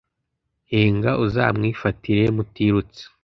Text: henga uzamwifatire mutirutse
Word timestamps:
henga 0.71 1.11
uzamwifatire 1.25 2.23
mutirutse 2.35 3.03